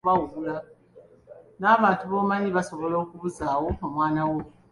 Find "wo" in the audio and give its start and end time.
4.29-4.39